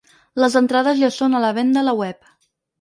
[0.43, 2.29] Les entrades ja són a la venda a la web.